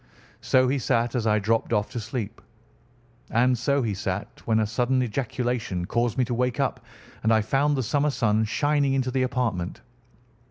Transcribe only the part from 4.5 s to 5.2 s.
a sudden